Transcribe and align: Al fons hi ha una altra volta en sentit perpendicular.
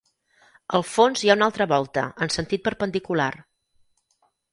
Al 0.77 0.85
fons 0.91 1.21
hi 1.25 1.29
ha 1.29 1.35
una 1.37 1.45
altra 1.47 1.67
volta 1.73 2.05
en 2.27 2.33
sentit 2.37 2.63
perpendicular. 2.69 3.29